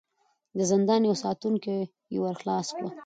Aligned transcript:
د 0.57 0.59
زندان 0.71 1.01
يوه 1.07 1.17
ساتونکي 1.23 1.77
يو 2.15 2.21
ور 2.25 2.35
خلاص 2.41 2.67
کړ. 2.77 2.85